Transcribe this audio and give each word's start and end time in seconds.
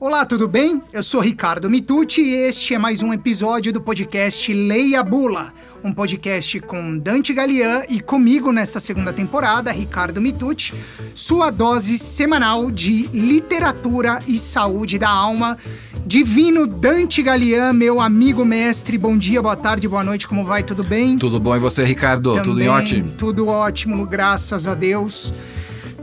Olá, 0.00 0.24
tudo 0.24 0.46
bem? 0.46 0.80
Eu 0.92 1.02
sou 1.02 1.20
Ricardo 1.20 1.68
Mitucci 1.68 2.20
e 2.20 2.34
este 2.34 2.72
é 2.72 2.78
mais 2.78 3.02
um 3.02 3.12
episódio 3.12 3.72
do 3.72 3.80
podcast 3.80 4.54
Leia 4.54 5.02
Bula, 5.02 5.52
um 5.82 5.92
podcast 5.92 6.60
com 6.60 6.96
Dante 6.96 7.34
Galian 7.34 7.82
e 7.88 7.98
comigo 7.98 8.52
nesta 8.52 8.78
segunda 8.78 9.12
temporada, 9.12 9.72
Ricardo 9.72 10.20
Mitucci, 10.20 10.72
sua 11.16 11.50
dose 11.50 11.98
semanal 11.98 12.70
de 12.70 13.08
literatura 13.08 14.20
e 14.28 14.38
saúde 14.38 15.00
da 15.00 15.08
alma. 15.10 15.58
Divino 16.06 16.64
Dante 16.64 17.20
Galian, 17.20 17.72
meu 17.72 18.00
amigo 18.00 18.44
mestre, 18.44 18.96
bom 18.96 19.18
dia, 19.18 19.42
boa 19.42 19.56
tarde, 19.56 19.88
boa 19.88 20.04
noite, 20.04 20.28
como 20.28 20.44
vai? 20.44 20.62
Tudo 20.62 20.84
bem? 20.84 21.18
Tudo 21.18 21.40
bom 21.40 21.56
e 21.56 21.58
você, 21.58 21.82
Ricardo? 21.82 22.30
Também, 22.34 22.44
tudo 22.44 22.62
em 22.62 22.68
ótimo? 22.68 23.10
Tudo 23.18 23.48
ótimo, 23.48 24.06
graças 24.06 24.68
a 24.68 24.74
Deus. 24.74 25.34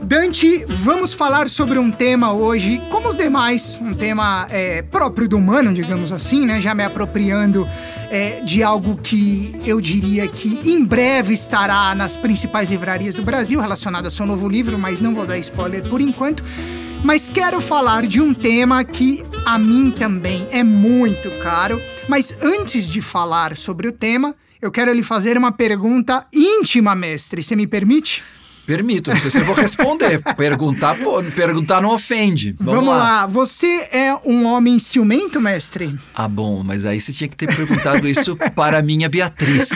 Dante, 0.02 0.64
vamos 0.68 1.12
falar 1.14 1.48
sobre 1.48 1.78
um 1.78 1.90
tema 1.90 2.32
hoje, 2.32 2.80
como 2.90 3.08
os 3.08 3.16
demais, 3.16 3.80
um 3.82 3.94
tema 3.94 4.46
é, 4.50 4.82
próprio 4.82 5.28
do 5.28 5.36
humano, 5.36 5.72
digamos 5.72 6.12
assim, 6.12 6.44
né? 6.44 6.60
Já 6.60 6.74
me 6.74 6.84
apropriando 6.84 7.66
é, 8.10 8.40
de 8.40 8.62
algo 8.62 8.96
que 8.96 9.56
eu 9.64 9.80
diria 9.80 10.28
que 10.28 10.60
em 10.64 10.84
breve 10.84 11.34
estará 11.34 11.94
nas 11.94 12.16
principais 12.16 12.70
livrarias 12.70 13.14
do 13.14 13.22
Brasil, 13.22 13.58
relacionado 13.58 14.06
a 14.06 14.10
seu 14.10 14.26
novo 14.26 14.48
livro, 14.48 14.78
mas 14.78 15.00
não 15.00 15.14
vou 15.14 15.26
dar 15.26 15.38
spoiler 15.38 15.82
por 15.88 16.00
enquanto. 16.00 16.44
Mas 17.02 17.30
quero 17.30 17.60
falar 17.60 18.06
de 18.06 18.20
um 18.20 18.34
tema 18.34 18.84
que 18.84 19.22
a 19.44 19.58
mim 19.58 19.90
também 19.90 20.46
é 20.50 20.62
muito 20.62 21.30
caro. 21.42 21.80
Mas 22.08 22.36
antes 22.42 22.88
de 22.88 23.00
falar 23.00 23.56
sobre 23.56 23.88
o 23.88 23.92
tema, 23.92 24.34
eu 24.60 24.70
quero 24.70 24.92
lhe 24.92 25.02
fazer 25.02 25.36
uma 25.36 25.52
pergunta 25.52 26.26
íntima, 26.32 26.94
mestre. 26.94 27.42
Você 27.42 27.56
me 27.56 27.66
permite? 27.66 28.22
Permito, 28.66 29.10
não 29.10 29.18
sei 29.18 29.30
se 29.30 29.38
eu 29.38 29.44
vou 29.44 29.54
responder. 29.54 30.20
perguntar, 30.36 30.96
pô, 30.96 31.22
perguntar 31.22 31.80
não 31.80 31.94
ofende. 31.94 32.54
Vamos, 32.58 32.74
Vamos 32.74 32.90
lá. 32.90 33.02
lá. 33.22 33.26
Você 33.26 33.88
é 33.92 34.12
um 34.24 34.44
homem 34.46 34.78
ciumento, 34.78 35.40
mestre? 35.40 35.96
Ah, 36.14 36.26
bom, 36.26 36.62
mas 36.64 36.84
aí 36.84 37.00
você 37.00 37.12
tinha 37.12 37.28
que 37.28 37.36
ter 37.36 37.46
perguntado 37.54 38.08
isso 38.08 38.36
para 38.56 38.78
a 38.78 38.82
minha 38.82 39.08
Beatriz. 39.08 39.70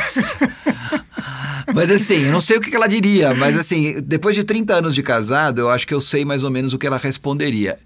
Mas 1.73 1.91
assim, 1.91 2.25
eu 2.25 2.33
não 2.33 2.41
sei 2.41 2.57
o 2.57 2.61
que 2.61 2.75
ela 2.75 2.89
diria, 2.89 3.33
mas 3.35 3.57
assim, 3.57 4.01
depois 4.03 4.35
de 4.35 4.43
30 4.43 4.75
anos 4.75 4.95
de 4.95 5.03
casado, 5.05 5.61
eu 5.61 5.71
acho 5.71 5.87
que 5.87 5.95
eu 5.95 6.01
sei 6.01 6.25
mais 6.25 6.43
ou 6.43 6.51
menos 6.51 6.73
o 6.73 6.79
que 6.79 6.87
ela 6.87 6.99
responderia. 6.99 7.79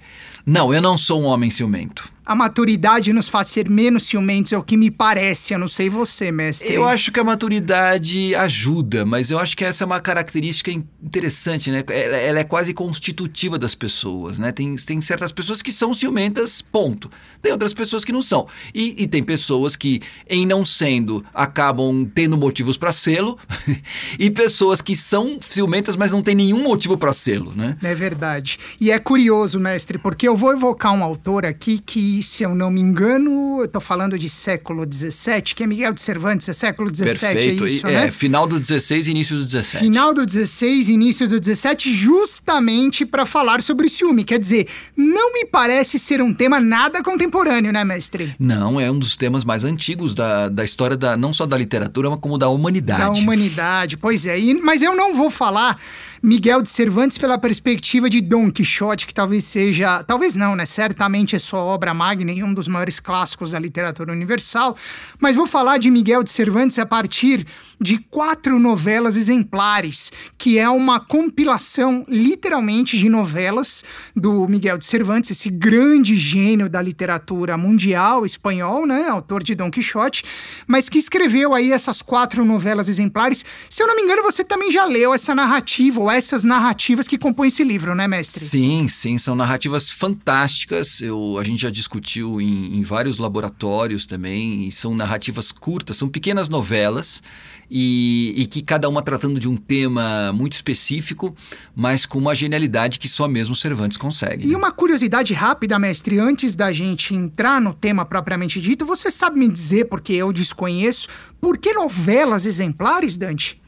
Não, 0.46 0.72
eu 0.74 0.80
não 0.80 0.96
sou 0.96 1.22
um 1.22 1.24
homem 1.24 1.50
ciumento. 1.50 2.04
A 2.26 2.34
maturidade 2.34 3.12
nos 3.12 3.28
faz 3.28 3.48
ser 3.48 3.68
menos 3.68 4.06
ciumentos, 4.06 4.52
é 4.52 4.58
o 4.58 4.62
que 4.62 4.76
me 4.76 4.90
parece. 4.90 5.52
Eu 5.52 5.58
não 5.58 5.68
sei 5.68 5.90
você, 5.90 6.32
mestre. 6.32 6.72
Eu 6.72 6.84
acho 6.84 7.12
que 7.12 7.20
a 7.20 7.24
maturidade 7.24 8.34
ajuda, 8.34 9.04
mas 9.04 9.30
eu 9.30 9.38
acho 9.38 9.56
que 9.56 9.64
essa 9.64 9.84
é 9.84 9.86
uma 9.86 10.00
característica 10.00 10.70
interessante, 10.70 11.70
né? 11.70 11.84
Ela, 11.88 12.16
ela 12.16 12.38
é 12.38 12.44
quase 12.44 12.72
constitutiva 12.72 13.58
das 13.58 13.74
pessoas, 13.74 14.38
né? 14.38 14.52
Tem, 14.52 14.74
tem 14.76 15.00
certas 15.00 15.32
pessoas 15.32 15.60
que 15.60 15.70
são 15.70 15.92
ciumentas, 15.92 16.62
ponto. 16.62 17.10
Tem 17.42 17.52
outras 17.52 17.74
pessoas 17.74 18.06
que 18.06 18.12
não 18.12 18.22
são. 18.22 18.46
E, 18.74 19.02
e 19.02 19.06
tem 19.06 19.22
pessoas 19.22 19.76
que, 19.76 20.00
em 20.26 20.46
não 20.46 20.64
sendo, 20.64 21.22
acabam 21.34 22.10
tendo 22.14 22.38
motivos 22.38 22.78
para 22.78 22.90
sê-lo, 22.90 23.38
e 24.18 24.30
pessoas 24.30 24.80
que 24.80 24.96
são 24.96 25.38
ciumentas, 25.42 25.94
mas 25.94 26.10
não 26.10 26.22
tem 26.22 26.34
nenhum 26.34 26.62
motivo 26.62 26.96
para 26.96 27.12
sê-lo, 27.12 27.54
né? 27.54 27.76
É 27.82 27.94
verdade. 27.94 28.58
E 28.80 28.90
é 28.90 28.98
curioso, 28.98 29.60
mestre, 29.60 29.98
porque 29.98 30.26
eu 30.26 30.34
vou 30.34 30.52
evocar 30.52 30.94
um 30.94 31.04
autor 31.04 31.44
aqui 31.44 31.78
que, 31.78 32.13
se 32.22 32.42
eu 32.42 32.54
não 32.54 32.70
me 32.70 32.80
engano, 32.80 33.60
eu 33.60 33.68
tô 33.68 33.80
falando 33.80 34.18
de 34.18 34.28
século 34.28 34.86
XVII, 34.90 35.42
que 35.54 35.62
é 35.62 35.66
Miguel 35.66 35.92
de 35.92 36.00
Cervantes, 36.00 36.48
é 36.48 36.52
século 36.52 36.94
XVII, 36.94 37.06
Perfeito. 37.06 37.64
é 37.64 37.68
isso, 37.68 37.86
é, 37.86 37.92
né? 37.92 38.10
final 38.10 38.46
do 38.46 38.58
16 38.60 39.06
e 39.06 39.10
início 39.10 39.36
do 39.36 39.44
17. 39.44 39.84
Final 39.84 40.14
do 40.14 40.26
16, 40.26 40.88
início 40.88 41.28
do 41.28 41.40
17, 41.40 41.92
justamente 41.92 43.04
para 43.06 43.24
falar 43.24 43.62
sobre 43.62 43.88
ciúme. 43.88 44.24
Quer 44.24 44.38
dizer, 44.38 44.68
não 44.96 45.32
me 45.32 45.44
parece 45.44 45.98
ser 45.98 46.20
um 46.20 46.32
tema 46.32 46.60
nada 46.60 47.02
contemporâneo, 47.02 47.72
né, 47.72 47.84
mestre? 47.84 48.34
Não, 48.38 48.80
é 48.80 48.90
um 48.90 48.98
dos 48.98 49.16
temas 49.16 49.44
mais 49.44 49.64
antigos 49.64 50.14
da, 50.14 50.48
da 50.48 50.64
história, 50.64 50.96
da, 50.96 51.16
não 51.16 51.32
só 51.32 51.46
da 51.46 51.56
literatura, 51.56 52.10
mas 52.10 52.18
como 52.18 52.38
da 52.38 52.48
humanidade. 52.48 53.00
Da 53.00 53.10
humanidade, 53.10 53.96
pois 53.96 54.26
é. 54.26 54.38
E, 54.38 54.54
mas 54.54 54.82
eu 54.82 54.94
não 54.94 55.14
vou 55.14 55.30
falar 55.30 55.78
Miguel 56.26 56.62
de 56.62 56.70
Cervantes 56.70 57.18
pela 57.18 57.36
perspectiva 57.36 58.08
de 58.08 58.22
Dom 58.22 58.50
Quixote, 58.50 59.06
que 59.06 59.12
talvez 59.12 59.44
seja, 59.44 60.02
talvez 60.04 60.34
não, 60.34 60.56
né? 60.56 60.64
Certamente 60.64 61.36
é 61.36 61.38
sua 61.38 61.60
obra 61.60 61.92
magna 61.92 62.32
e 62.32 62.42
um 62.42 62.54
dos 62.54 62.66
maiores 62.66 62.98
clássicos 62.98 63.50
da 63.50 63.58
literatura 63.58 64.10
universal. 64.10 64.74
Mas 65.20 65.36
vou 65.36 65.46
falar 65.46 65.76
de 65.76 65.90
Miguel 65.90 66.22
de 66.22 66.30
Cervantes 66.30 66.78
a 66.78 66.86
partir 66.86 67.46
de 67.78 67.98
quatro 67.98 68.58
novelas 68.58 69.18
exemplares, 69.18 70.10
que 70.38 70.58
é 70.58 70.66
uma 70.66 70.98
compilação, 70.98 72.06
literalmente, 72.08 72.96
de 72.96 73.10
novelas 73.10 73.84
do 74.16 74.48
Miguel 74.48 74.78
de 74.78 74.86
Cervantes, 74.86 75.30
esse 75.30 75.50
grande 75.50 76.16
gênio 76.16 76.70
da 76.70 76.80
literatura 76.80 77.58
mundial 77.58 78.24
espanhol, 78.24 78.86
né? 78.86 79.08
Autor 79.10 79.42
de 79.42 79.54
Dom 79.54 79.70
Quixote, 79.70 80.24
mas 80.66 80.88
que 80.88 80.96
escreveu 80.96 81.52
aí 81.52 81.70
essas 81.70 82.00
quatro 82.00 82.46
novelas 82.46 82.88
exemplares. 82.88 83.44
Se 83.68 83.82
eu 83.82 83.86
não 83.86 83.94
me 83.94 84.00
engano, 84.00 84.22
você 84.22 84.42
também 84.42 84.72
já 84.72 84.86
leu 84.86 85.12
essa 85.12 85.34
narrativa 85.34 86.00
ou 86.00 86.13
essas 86.16 86.44
narrativas 86.44 87.06
que 87.06 87.18
compõem 87.18 87.48
esse 87.48 87.64
livro, 87.64 87.94
né, 87.94 88.06
mestre? 88.06 88.44
Sim, 88.44 88.88
sim, 88.88 89.18
são 89.18 89.34
narrativas 89.34 89.90
fantásticas. 89.90 91.00
Eu, 91.00 91.38
a 91.38 91.44
gente 91.44 91.62
já 91.62 91.70
discutiu 91.70 92.40
em, 92.40 92.78
em 92.78 92.82
vários 92.82 93.18
laboratórios 93.18 94.06
também, 94.06 94.66
e 94.66 94.72
são 94.72 94.94
narrativas 94.94 95.52
curtas, 95.52 95.96
são 95.96 96.08
pequenas 96.08 96.48
novelas. 96.48 97.22
E, 97.70 98.34
e, 98.36 98.46
que 98.46 98.62
cada 98.62 98.88
uma 98.88 99.02
tratando 99.02 99.40
de 99.40 99.48
um 99.48 99.56
tema 99.56 100.30
muito 100.32 100.52
específico, 100.52 101.34
mas 101.74 102.04
com 102.04 102.18
uma 102.18 102.34
genialidade 102.34 102.98
que 102.98 103.08
só 103.08 103.26
mesmo 103.26 103.56
Cervantes 103.56 103.96
consegue. 103.96 104.46
E 104.46 104.50
né? 104.50 104.56
uma 104.56 104.70
curiosidade 104.70 105.32
rápida, 105.32 105.78
mestre, 105.78 106.18
antes 106.18 106.54
da 106.54 106.70
gente 106.72 107.14
entrar 107.14 107.60
no 107.60 107.72
tema 107.72 108.04
propriamente 108.04 108.60
dito, 108.60 108.84
você 108.84 109.10
sabe 109.10 109.38
me 109.38 109.48
dizer, 109.48 109.86
porque 109.86 110.12
eu 110.12 110.30
desconheço, 110.30 111.08
por 111.40 111.56
que 111.56 111.72
novelas 111.72 112.44
exemplares, 112.44 113.16
Dante? 113.16 113.60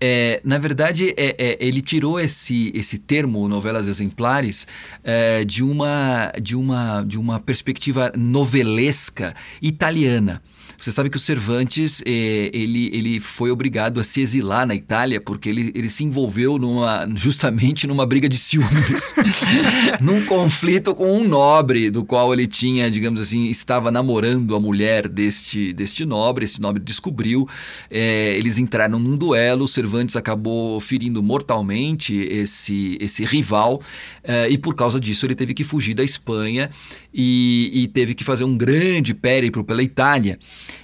É, 0.00 0.40
na 0.44 0.58
verdade, 0.58 1.12
é, 1.16 1.34
é, 1.38 1.58
ele 1.60 1.82
tirou 1.82 2.20
esse, 2.20 2.70
esse 2.74 2.98
termo 2.98 3.48
novelas 3.48 3.88
exemplares 3.88 4.66
é, 5.02 5.44
de, 5.44 5.64
uma, 5.64 6.32
de, 6.40 6.54
uma, 6.54 7.02
de 7.02 7.18
uma 7.18 7.40
perspectiva 7.40 8.12
novelesca 8.16 9.34
italiana. 9.60 10.40
Você 10.78 10.92
sabe 10.92 11.10
que 11.10 11.16
o 11.16 11.20
Cervantes 11.20 12.00
eh, 12.06 12.50
ele, 12.52 12.88
ele 12.92 13.18
foi 13.18 13.50
obrigado 13.50 13.98
a 13.98 14.04
se 14.04 14.20
exilar 14.20 14.64
na 14.64 14.76
Itália 14.76 15.20
porque 15.20 15.48
ele, 15.48 15.72
ele 15.74 15.88
se 15.88 16.04
envolveu 16.04 16.56
numa, 16.56 17.04
justamente 17.16 17.84
numa 17.84 18.06
briga 18.06 18.28
de 18.28 18.38
ciúmes, 18.38 19.12
num 20.00 20.24
conflito 20.24 20.94
com 20.94 21.18
um 21.18 21.26
nobre 21.26 21.90
do 21.90 22.04
qual 22.04 22.32
ele 22.32 22.46
tinha, 22.46 22.88
digamos 22.88 23.20
assim, 23.20 23.46
estava 23.46 23.90
namorando 23.90 24.54
a 24.54 24.60
mulher 24.60 25.08
deste, 25.08 25.72
deste 25.72 26.04
nobre. 26.04 26.44
Esse 26.44 26.60
nobre 26.60 26.80
descobriu, 26.80 27.48
eh, 27.90 28.36
eles 28.38 28.56
entraram 28.56 29.00
num 29.00 29.16
duelo. 29.16 29.64
O 29.64 29.68
Cervantes 29.68 30.14
acabou 30.14 30.78
ferindo 30.78 31.20
mortalmente 31.20 32.14
esse, 32.14 32.96
esse 33.00 33.24
rival 33.24 33.82
eh, 34.22 34.50
e 34.50 34.56
por 34.56 34.76
causa 34.76 35.00
disso 35.00 35.26
ele 35.26 35.34
teve 35.34 35.54
que 35.54 35.64
fugir 35.64 35.94
da 35.94 36.04
Espanha 36.04 36.70
e, 37.12 37.68
e 37.74 37.88
teve 37.88 38.14
que 38.14 38.22
fazer 38.22 38.44
um 38.44 38.56
grande 38.56 39.12
périplo 39.12 39.64
pela 39.64 39.82
Itália. 39.82 40.38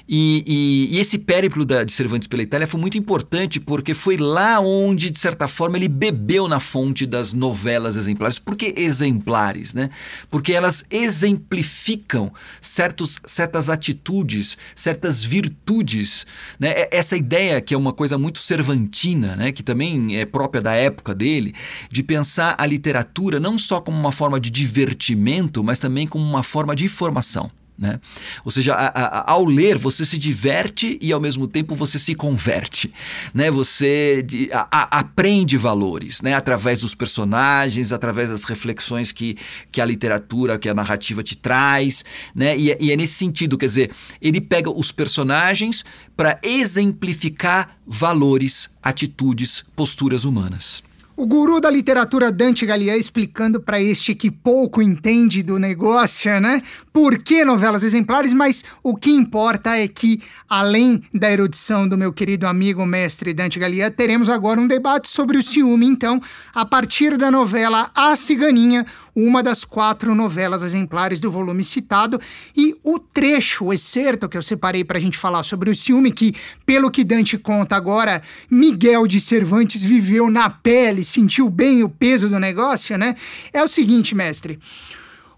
E, 0.09 0.45
e, 0.47 0.97
e, 0.97 1.01
esse 1.01 1.19
périplo 1.19 1.65
da, 1.65 1.83
de 1.83 1.93
Cervantes 1.93 2.29
pela 2.29 2.43
Itália 2.43 2.67
foi 2.67 2.79
muito 2.79 2.99
importante 2.99 3.59
porque 3.59 3.95
foi 3.95 4.17
lá 4.17 4.61
onde, 4.61 5.11
de 5.11 5.19
certa 5.19 5.49
forma, 5.49 5.77
ele 5.77 5.89
bebeu 5.89 6.47
na 6.47 6.61
fonte 6.61 7.07
das 7.07 7.33
novelas 7.33 7.97
exemplares. 7.97 8.39
Por 8.39 8.57
que 8.57 8.75
exemplares? 8.77 9.73
Né? 9.73 9.91
Porque 10.31 10.53
elas 10.53 10.85
exemplificam 10.91 12.33
certos, 12.61 13.19
certas 13.27 13.71
atitudes, 13.71 14.59
certas 14.75 15.25
virtudes. 15.25 16.27
Né? 16.59 16.87
Essa 16.91 17.17
ideia, 17.17 17.61
que 17.61 17.73
é 17.73 17.77
uma 17.77 17.93
coisa 17.93 18.19
muito 18.19 18.39
cervantina, 18.39 19.37
né? 19.37 19.53
que 19.53 19.63
também 19.63 20.19
é 20.19 20.27
própria 20.27 20.61
da 20.61 20.75
época 20.75 21.15
dele, 21.15 21.55
de 21.91 22.03
pensar 22.03 22.55
a 22.59 22.67
literatura 22.67 23.41
não 23.41 23.59
só 23.59 23.81
como 23.81 23.99
uma 23.99 24.13
forma 24.13 24.39
de 24.39 24.51
divertimento, 24.51 25.65
mas 25.65 25.81
também 25.81 26.07
como 26.07 26.25
uma 26.25 26.43
forma 26.43 26.77
de 26.77 26.85
informação. 26.85 27.51
Né? 27.77 27.99
Ou 28.45 28.53
seja, 28.53 28.73
a, 28.73 28.87
a, 28.87 29.33
ao 29.33 29.45
ler 29.45 29.77
você 29.77 30.07
se 30.07 30.17
diverte 30.17 30.97
e 31.03 31.13
ao 31.13 31.21
mesmo 31.21 31.49
tempo 31.49 31.75
você 31.75 31.99
se 31.99 32.15
converte, 32.15 32.95
né? 33.35 33.51
Você 33.51 34.23
de, 34.23 34.49
a, 34.53 35.01
aprende 35.01 35.57
valores, 35.57 36.23
né? 36.23 36.35
Através 36.35 36.79
dos 36.79 36.95
personagens, 36.95 37.93
através 37.93 38.29
das 38.29 38.45
reflexões 38.45 39.11
que, 39.11 39.37
que 39.73 39.81
a 39.81 39.85
literatura, 39.85 40.57
que 40.57 40.69
a 40.69 40.75
narrativa 40.75 41.21
te 41.21 41.37
traz, 41.37 42.05
né? 42.33 42.57
E, 42.57 42.77
e 42.79 42.93
é 42.93 42.97
nesse 42.97 43.15
sentido, 43.15 43.59
quer 43.59 43.67
dizer, 43.67 43.91
ele 44.23 44.41
pega 44.41 44.71
os 44.71 44.93
personagens 44.93 45.85
para 46.17 46.39
exemplificar 46.45 47.77
valores, 47.85 48.71
atitudes, 48.81 49.65
posturas 49.75 50.25
humanas. 50.25 50.81
O 51.17 51.29
guru 51.29 51.61
da 51.61 51.71
literatura 51.71 52.33
Dante 52.33 52.67
Galian 52.67 52.97
explicando 52.97 53.61
para 53.61 53.81
este 53.81 54.17
que 54.17 54.33
pouco 54.33 54.83
entende 54.83 55.45
do 55.45 55.61
negócio, 55.61 56.41
né? 56.41 56.61
Por 56.93 57.19
que 57.19 57.45
novelas 57.45 57.85
exemplares, 57.85 58.35
mas 58.35 58.65
o 58.83 58.97
que 58.97 59.13
importa 59.13 59.77
é 59.77 59.87
que, 59.87 60.21
além 60.49 61.01
da 61.15 61.31
erudição 61.31 61.87
do 61.87 61.97
meu 61.97 62.13
querido 62.13 62.49
amigo 62.49 62.85
mestre 62.85 63.33
Dante 63.33 63.61
Galian, 63.61 63.93
teremos 63.93 64.29
agora 64.29 64.61
um 64.61 64.67
debate 64.67 65.09
sobre 65.09 65.39
o 65.39 65.43
ciúme. 65.43 65.87
Então, 65.87 66.21
a 66.53 66.65
partir 66.65 67.17
da 67.17 67.31
novela 67.31 67.93
A 67.95 68.17
Ciganinha, 68.17 68.85
uma 69.15 69.43
das 69.43 69.65
quatro 69.65 70.15
novelas 70.15 70.63
exemplares 70.63 71.21
do 71.21 71.31
volume 71.31 71.63
citado, 71.63 72.21
e 72.57 72.75
o 72.83 72.99
trecho, 72.99 73.67
o 73.67 73.73
excerto 73.73 74.29
que 74.29 74.37
eu 74.37 74.43
separei 74.43 74.85
para 74.85 74.99
a 74.99 75.01
gente 75.01 75.19
falar 75.19 75.43
sobre 75.43 75.71
o 75.71 75.75
ciúme, 75.75 76.13
que, 76.13 76.35
pelo 76.67 76.91
que 76.91 77.05
Dante 77.05 77.39
conta 77.39 77.77
agora, 77.77 78.23
Miguel 78.51 79.07
de 79.07 79.21
Cervantes 79.21 79.85
viveu 79.85 80.31
na 80.31 80.51
pele, 80.51 81.05
sentiu 81.05 81.49
bem 81.49 81.83
o 81.83 81.89
peso 81.89 82.29
do 82.29 82.39
negócio, 82.39 82.99
né? 82.99 83.15
É 83.53 83.63
o 83.63 83.69
seguinte, 83.69 84.15
mestre. 84.15 84.59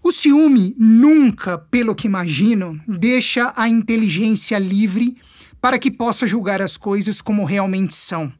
O 0.01 0.11
ciúme 0.11 0.73
nunca, 0.77 1.57
pelo 1.57 1.93
que 1.93 2.07
imagino, 2.07 2.79
deixa 2.87 3.51
a 3.55 3.67
inteligência 3.67 4.57
livre 4.57 5.17
para 5.59 5.77
que 5.77 5.91
possa 5.91 6.25
julgar 6.25 6.61
as 6.61 6.77
coisas 6.77 7.21
como 7.21 7.43
realmente 7.43 7.93
são. 7.93 8.31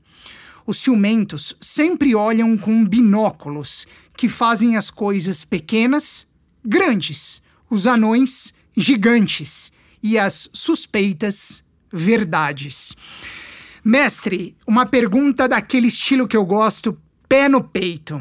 Os 0.65 0.77
ciumentos 0.77 1.55
sempre 1.61 2.13
olham 2.13 2.57
com 2.57 2.85
binóculos 2.85 3.87
que 4.17 4.27
fazem 4.27 4.75
as 4.75 4.89
coisas 4.89 5.45
pequenas 5.45 6.27
grandes, 6.65 7.41
os 7.69 7.85
anões 7.85 8.53
gigantes 8.75 9.71
e 10.01 10.17
as 10.17 10.49
suspeitas 10.51 11.63
verdades. 11.93 12.95
Mestre, 13.83 14.57
uma 14.67 14.85
pergunta 14.85 15.47
daquele 15.47 15.87
estilo 15.87 16.27
que 16.27 16.35
eu 16.35 16.45
gosto, 16.45 16.99
pé 17.29 17.47
no 17.47 17.63
peito. 17.63 18.19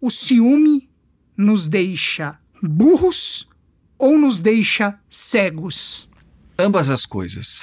O 0.00 0.10
ciúme 0.10 0.88
nos 1.36 1.66
deixa 1.66 2.38
burros 2.62 3.48
ou 3.98 4.18
nos 4.18 4.40
deixa 4.40 4.98
cegos? 5.08 6.08
Ambas 6.58 6.90
as 6.90 7.04
coisas. 7.06 7.62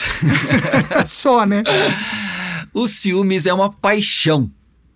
Só, 1.05 1.45
né? 1.45 1.63
O 2.73 2.87
ciúmes 2.87 3.45
é 3.45 3.53
uma 3.53 3.71
paixão. 3.71 4.51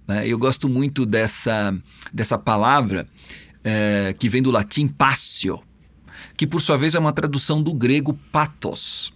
Né? 0.08 0.28
Eu 0.28 0.38
gosto 0.38 0.70
muito 0.70 1.06
dessa, 1.06 1.76
dessa 2.14 2.38
palavra 2.38 3.08
é, 3.64 4.16
que 4.18 4.30
vem 4.30 4.42
do 4.42 4.52
latim 4.52 4.88
passio, 4.88 5.60
que 6.36 6.48
por 6.48 6.62
sua 6.62 6.78
vez 6.78 6.96
é 6.96 7.00
uma 7.00 7.12
tradução 7.12 7.62
do 7.62 7.74
grego 7.74 8.18
pathos. 8.32 9.14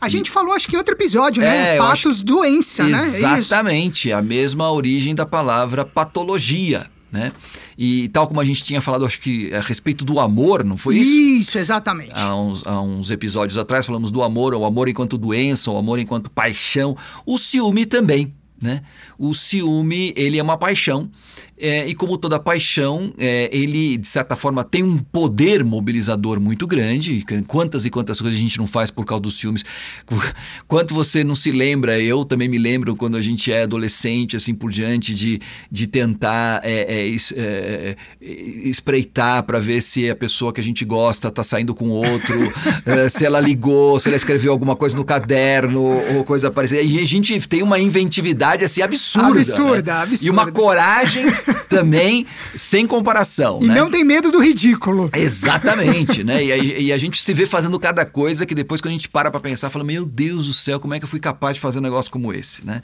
A 0.00 0.08
gente 0.08 0.30
falou, 0.30 0.52
acho 0.52 0.68
que 0.68 0.74
em 0.74 0.78
outro 0.78 0.94
episódio, 0.94 1.42
né? 1.42 1.76
É, 1.76 1.78
Patos, 1.78 2.16
acho... 2.16 2.24
doença, 2.24 2.82
Exatamente, 2.82 3.22
né? 3.22 3.38
Exatamente, 3.38 4.12
a 4.12 4.20
mesma 4.20 4.70
origem 4.70 5.14
da 5.14 5.24
palavra 5.24 5.84
patologia. 5.84 6.90
Né? 7.10 7.32
E 7.78 8.08
tal 8.08 8.26
como 8.26 8.40
a 8.40 8.44
gente 8.44 8.64
tinha 8.64 8.80
falado, 8.80 9.06
acho 9.06 9.20
que 9.20 9.54
a 9.54 9.60
respeito 9.60 10.04
do 10.04 10.18
amor, 10.18 10.64
não 10.64 10.76
foi 10.76 10.96
isso? 10.96 11.10
Isso, 11.10 11.58
exatamente. 11.58 12.10
Há 12.12 12.34
uns, 12.34 12.66
há 12.66 12.80
uns 12.80 13.10
episódios 13.10 13.56
atrás 13.56 13.86
falamos 13.86 14.10
do 14.10 14.20
amor, 14.22 14.52
o 14.52 14.64
amor 14.64 14.88
enquanto 14.88 15.16
doença, 15.16 15.70
o 15.70 15.78
amor 15.78 16.00
enquanto 16.00 16.28
paixão, 16.28 16.96
o 17.24 17.38
ciúme 17.38 17.86
também. 17.86 18.34
Né? 18.60 18.82
O 19.18 19.34
ciúme, 19.34 20.12
ele 20.16 20.38
é 20.38 20.42
uma 20.42 20.56
paixão, 20.56 21.10
é, 21.56 21.86
e 21.86 21.94
como 21.94 22.18
toda 22.18 22.38
paixão, 22.38 23.12
é, 23.16 23.48
ele, 23.52 23.96
de 23.96 24.06
certa 24.06 24.34
forma, 24.34 24.64
tem 24.64 24.82
um 24.82 24.98
poder 24.98 25.62
mobilizador 25.62 26.40
muito 26.40 26.66
grande. 26.66 27.24
Quantas 27.46 27.84
e 27.84 27.90
quantas 27.90 28.20
coisas 28.20 28.36
a 28.36 28.40
gente 28.40 28.58
não 28.58 28.66
faz 28.66 28.90
por 28.90 29.04
causa 29.04 29.22
dos 29.22 29.38
ciúmes. 29.38 29.64
Quanto 30.66 30.92
você 30.92 31.22
não 31.22 31.34
se 31.34 31.52
lembra, 31.52 32.00
eu 32.00 32.24
também 32.24 32.48
me 32.48 32.58
lembro 32.58 32.96
quando 32.96 33.16
a 33.16 33.22
gente 33.22 33.52
é 33.52 33.62
adolescente, 33.62 34.36
assim 34.36 34.52
por 34.52 34.70
diante, 34.70 35.14
de, 35.14 35.40
de 35.70 35.86
tentar 35.86 36.60
é, 36.64 36.72
é, 36.72 37.16
é, 37.36 37.96
é 38.20 38.26
espreitar 38.68 39.44
para 39.44 39.60
ver 39.60 39.80
se 39.80 40.10
a 40.10 40.16
pessoa 40.16 40.52
que 40.52 40.60
a 40.60 40.64
gente 40.64 40.84
gosta 40.84 41.28
está 41.28 41.44
saindo 41.44 41.74
com 41.74 41.88
outro, 41.88 42.52
se 43.10 43.24
ela 43.24 43.38
ligou, 43.38 44.00
se 44.00 44.08
ela 44.08 44.16
escreveu 44.16 44.50
alguma 44.50 44.74
coisa 44.74 44.96
no 44.96 45.04
caderno 45.04 45.82
ou 46.16 46.24
coisa 46.24 46.50
parecida. 46.50 46.82
E 46.82 46.98
a 46.98 47.06
gente 47.06 47.38
tem 47.46 47.62
uma 47.62 47.78
inventividade 47.78 48.64
assim 48.64 48.82
absurda. 48.82 49.40
Absurda, 49.40 49.94
né? 49.94 50.02
absurda. 50.02 50.26
E 50.26 50.30
uma 50.30 50.50
coragem 50.50 51.24
também 51.68 52.26
sem 52.56 52.86
comparação. 52.86 53.58
E 53.62 53.66
né? 53.66 53.74
não 53.74 53.90
tem 53.90 54.04
medo 54.04 54.30
do 54.30 54.38
ridículo. 54.38 55.10
Exatamente, 55.14 56.22
né? 56.24 56.44
E 56.44 56.52
a, 56.52 56.56
e 56.84 56.92
a, 56.92 56.98
gente 56.98 57.22
se 57.22 57.34
vê 57.34 57.46
fazendo 57.46 57.78
cada 57.78 58.04
coisa 58.04 58.44
que 58.46 58.54
depois, 58.54 58.80
quando 58.80 58.90
a 58.90 58.92
gente 58.92 59.08
para 59.08 59.30
pra 59.30 59.40
pensar, 59.40 59.70
fala: 59.70 59.84
Meu 59.84 60.04
Deus 60.04 60.46
do 60.46 60.52
céu, 60.52 60.80
como 60.80 60.94
é 60.94 60.98
que 60.98 61.04
eu 61.04 61.08
fui 61.08 61.20
capaz 61.20 61.56
de 61.56 61.60
fazer 61.60 61.78
um 61.78 61.82
negócio 61.82 62.10
como 62.10 62.32
esse, 62.32 62.64
né? 62.64 62.82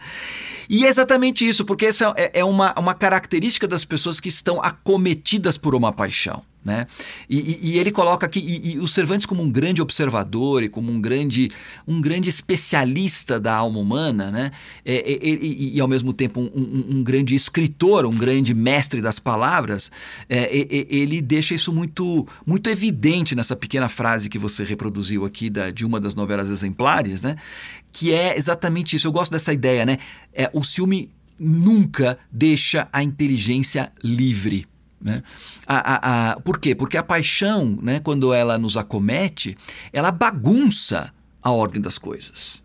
E 0.72 0.86
é 0.86 0.88
exatamente 0.88 1.44
isso, 1.44 1.64
porque 1.64 1.86
essa 1.86 2.14
é, 2.16 2.38
é 2.38 2.44
uma, 2.44 2.72
uma 2.78 2.94
característica 2.94 3.66
das 3.66 3.84
pessoas 3.84 4.20
que 4.20 4.28
estão 4.28 4.62
acometidas 4.62 5.58
por 5.58 5.74
uma 5.74 5.92
paixão. 5.92 6.44
Né? 6.62 6.86
E, 7.28 7.38
e, 7.38 7.58
e, 7.70 7.78
ele 7.78 7.90
coloca 7.90 8.26
aqui 8.26 8.38
e, 8.38 8.72
e, 8.72 8.78
o 8.78 8.86
Cervantes 8.86 9.24
como 9.24 9.42
um 9.42 9.50
grande 9.50 9.80
observador 9.80 10.62
e 10.62 10.68
como 10.68 10.92
um 10.92 11.00
grande, 11.00 11.50
um 11.88 12.02
grande 12.02 12.28
especialista 12.28 13.40
da 13.40 13.54
alma 13.54 13.78
humana, 13.78 14.30
né? 14.30 14.52
É, 14.84 14.96
é, 14.96 15.18
e, 15.22 15.76
e, 15.76 15.80
ao 15.80 15.88
mesmo 15.88 16.12
tempo 16.12 16.38
um, 16.38 16.50
um, 16.54 16.98
um, 16.98 17.02
grande 17.02 17.34
escritor, 17.34 18.04
um 18.04 18.14
grande 18.14 18.52
mestre 18.52 19.00
das 19.00 19.18
palavras, 19.18 19.90
é, 20.28 20.50
ele 20.90 21.22
deixa 21.22 21.54
isso 21.54 21.72
muito, 21.72 22.28
muito 22.44 22.68
evidente 22.68 23.34
nessa 23.34 23.56
pequena 23.56 23.88
frase 23.88 24.28
que 24.28 24.38
você 24.38 24.62
reproduziu 24.62 25.24
aqui 25.24 25.48
da, 25.48 25.70
de 25.70 25.86
uma 25.86 25.98
das 25.98 26.14
novelas 26.14 26.50
exemplares, 26.50 27.22
né? 27.22 27.36
Que 27.92 28.12
é 28.12 28.36
exatamente 28.38 28.96
isso. 28.96 29.06
Eu 29.06 29.12
gosto 29.12 29.32
dessa 29.32 29.52
ideia, 29.52 29.84
né? 29.84 29.98
É, 30.32 30.50
o 30.52 30.62
ciúme 30.62 31.10
nunca 31.38 32.18
deixa 32.30 32.88
a 32.92 33.02
inteligência 33.02 33.92
livre. 34.02 34.66
Né? 35.00 35.22
A, 35.66 35.76
a, 35.76 36.30
a, 36.32 36.40
por 36.40 36.58
quê? 36.58 36.74
Porque 36.74 36.98
a 36.98 37.02
paixão, 37.02 37.78
né, 37.82 38.00
quando 38.00 38.34
ela 38.34 38.58
nos 38.58 38.76
acomete, 38.76 39.56
ela 39.92 40.10
bagunça 40.10 41.12
a 41.42 41.50
ordem 41.50 41.80
das 41.80 41.96
coisas. 41.96 42.62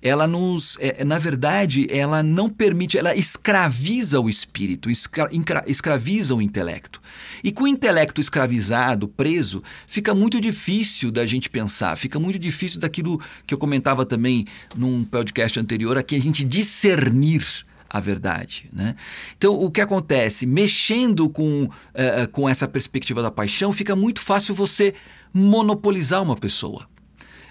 Ela 0.00 0.26
nos, 0.26 0.78
é, 0.80 1.04
na 1.04 1.18
verdade, 1.18 1.86
ela 1.90 2.22
não 2.22 2.48
permite, 2.48 2.96
ela 2.96 3.14
escraviza 3.14 4.18
o 4.20 4.28
espírito, 4.28 4.90
escra, 4.90 5.30
escraviza 5.66 6.34
o 6.34 6.40
intelecto. 6.42 7.00
E 7.42 7.52
com 7.52 7.64
o 7.64 7.68
intelecto 7.68 8.20
escravizado, 8.20 9.06
preso, 9.06 9.62
fica 9.86 10.14
muito 10.14 10.40
difícil 10.40 11.10
da 11.10 11.26
gente 11.26 11.50
pensar, 11.50 11.96
fica 11.96 12.18
muito 12.18 12.38
difícil 12.38 12.80
daquilo 12.80 13.20
que 13.46 13.52
eu 13.52 13.58
comentava 13.58 14.06
também 14.06 14.46
num 14.74 15.04
podcast 15.04 15.60
anterior, 15.60 15.98
aqui 15.98 16.16
a 16.16 16.20
gente 16.20 16.44
discernir 16.44 17.64
a 17.88 18.00
verdade. 18.00 18.68
Né? 18.72 18.96
Então, 19.36 19.54
o 19.54 19.70
que 19.70 19.80
acontece? 19.80 20.46
Mexendo 20.46 21.28
com, 21.28 21.64
uh, 21.64 22.28
com 22.32 22.48
essa 22.48 22.66
perspectiva 22.66 23.22
da 23.22 23.30
paixão, 23.30 23.72
fica 23.72 23.94
muito 23.94 24.20
fácil 24.20 24.54
você 24.54 24.94
monopolizar 25.32 26.22
uma 26.22 26.36
pessoa. 26.36 26.88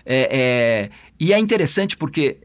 É, 0.05 0.29
é, 0.31 0.89
e 1.19 1.33
é 1.33 1.39
interessante 1.39 1.95
porque 1.95 2.39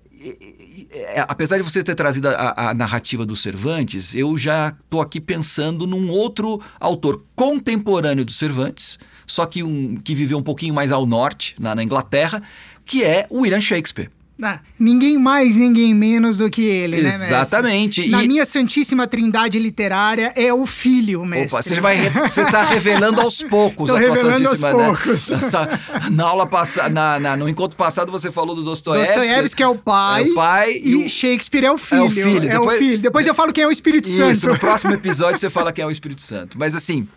é, 0.90 1.24
apesar 1.28 1.56
de 1.58 1.62
você 1.62 1.82
ter 1.82 1.94
trazido 1.94 2.28
a, 2.28 2.70
a, 2.70 2.74
narrativa 2.74 3.26
do 3.26 3.36
Cervantes, 3.36 4.14
eu 4.14 4.38
já 4.38 4.68
estou 4.68 5.00
aqui 5.00 5.20
pensando 5.20 5.86
num 5.86 6.10
outro 6.10 6.60
autor 6.80 7.24
contemporâneo 7.36 8.24
do 8.24 8.32
Cervantes, 8.32 8.98
só 9.26 9.44
que 9.44 9.62
um 9.62 9.96
que 9.96 10.14
viveu 10.14 10.38
um 10.38 10.42
pouquinho 10.42 10.72
mais 10.72 10.90
ao 10.90 11.04
norte, 11.04 11.54
na, 11.58 11.74
na 11.74 11.82
Inglaterra, 11.82 12.42
que 12.84 13.04
é 13.04 13.26
William 13.30 13.60
Shakespeare. 13.60 14.10
Ah, 14.40 14.60
ninguém 14.78 15.18
mais, 15.18 15.56
ninguém 15.56 15.92
menos 15.92 16.38
do 16.38 16.48
que 16.48 16.62
ele, 16.62 17.02
né, 17.02 17.12
Exatamente. 17.12 18.08
Na 18.08 18.22
e... 18.22 18.28
minha 18.28 18.46
santíssima 18.46 19.04
trindade 19.04 19.58
literária 19.58 20.32
é 20.36 20.54
o 20.54 20.64
filho, 20.64 21.24
mestre. 21.24 21.56
Opa, 21.56 21.62
você 21.62 21.80
vai 21.80 22.08
você 22.10 22.44
tá 22.44 22.62
revelando 22.62 23.20
aos 23.20 23.42
poucos 23.42 23.90
Tô 23.90 23.96
a 23.96 24.00
tua 24.00 24.16
santíssima, 24.16 24.48
aos 24.48 24.62
né? 24.62 24.70
poucos. 24.72 25.30
na 26.12 26.24
aula 26.24 26.46
passada, 26.46 26.88
na, 26.88 27.18
na, 27.18 27.36
no 27.36 27.48
encontro 27.48 27.76
passado 27.76 28.12
você 28.12 28.30
falou 28.30 28.54
do 28.54 28.62
Dostoiévski. 28.62 29.16
Dostoiévski 29.16 29.62
é 29.64 29.68
o 29.68 29.76
pai. 29.76 30.22
É 30.22 30.30
o 30.30 30.34
pai 30.34 30.72
e, 30.84 31.04
e 31.04 31.08
Shakespeare 31.08 31.64
é 31.64 31.72
o 31.72 31.78
filho. 31.78 32.02
É 32.02 32.04
o 32.04 32.10
filho. 32.10 32.48
É 32.48 32.52
Depois, 32.52 32.76
o 32.76 32.78
filho. 32.78 32.98
Depois 32.98 33.26
eu 33.26 33.34
falo 33.34 33.52
quem 33.52 33.64
é 33.64 33.66
o 33.66 33.72
Espírito 33.72 34.08
isso, 34.08 34.36
Santo. 34.36 34.52
no 34.52 34.58
próximo 34.58 34.94
episódio 34.94 35.40
você 35.40 35.50
fala 35.50 35.72
quem 35.72 35.82
é 35.82 35.86
o 35.86 35.90
Espírito 35.90 36.22
Santo. 36.22 36.56
Mas 36.56 36.76
assim, 36.76 37.08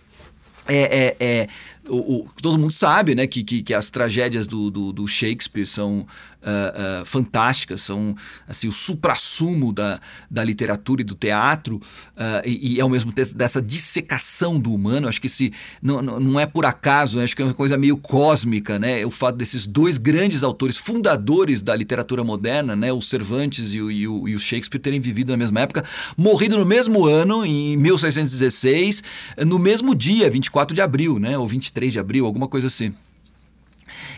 é, 0.67 1.15
é, 1.19 1.25
é 1.43 1.47
o, 1.87 1.95
o, 1.95 2.27
todo 2.41 2.57
mundo 2.57 2.73
sabe 2.73 3.15
né, 3.15 3.25
que, 3.27 3.43
que, 3.43 3.63
que 3.63 3.73
as 3.73 3.89
tragédias 3.89 4.47
do, 4.47 4.69
do, 4.69 4.93
do 4.93 5.07
Shakespeare 5.07 5.65
são 5.65 6.05
uh, 6.41 7.01
uh, 7.01 7.05
fantásticas, 7.05 7.81
são 7.81 8.15
assim, 8.47 8.67
o 8.67 8.71
supra-sumo 8.71 9.71
da, 9.71 9.99
da 10.29 10.43
literatura 10.43 11.01
e 11.01 11.03
do 11.03 11.15
teatro, 11.15 11.77
uh, 11.77 12.45
e, 12.45 12.75
e, 12.75 12.81
ao 12.81 12.89
mesmo 12.89 13.11
tempo 13.11 13.33
dessa 13.33 13.61
dissecação 13.61 14.59
do 14.59 14.73
humano. 14.73 15.07
Acho 15.07 15.21
que 15.21 15.29
se, 15.29 15.53
não, 15.81 16.01
não 16.01 16.39
é 16.39 16.45
por 16.45 16.65
acaso, 16.65 17.19
acho 17.19 17.35
que 17.35 17.41
é 17.41 17.45
uma 17.45 17.53
coisa 17.53 17.77
meio 17.77 17.97
cósmica, 17.97 18.77
né? 18.77 19.05
O 19.05 19.11
fato 19.11 19.35
desses 19.35 19.65
dois 19.65 19.97
grandes 19.97 20.43
autores, 20.43 20.77
fundadores 20.77 21.61
da 21.61 21.75
literatura 21.75 22.23
moderna, 22.23 22.75
né, 22.75 22.91
o 22.91 23.01
Cervantes 23.01 23.73
e 23.73 23.81
o, 23.81 23.91
e 23.91 24.07
o, 24.07 24.27
e 24.27 24.35
o 24.35 24.39
Shakespeare, 24.39 24.79
terem 24.79 24.99
vivido 24.99 25.31
na 25.31 25.37
mesma 25.37 25.61
época, 25.61 25.85
morrido 26.17 26.57
no 26.57 26.65
mesmo 26.65 27.05
ano, 27.05 27.45
em 27.45 27.77
1616, 27.77 29.03
no 29.45 29.59
mesmo 29.59 29.93
dia, 29.95 30.29
24 30.29 30.73
de 30.73 30.81
abril, 30.81 31.19
né, 31.19 31.37
ou 31.37 31.47
23 31.47 31.80
de 31.89 31.99
abril, 31.99 32.25
alguma 32.25 32.47
coisa 32.47 32.67
assim. 32.67 32.93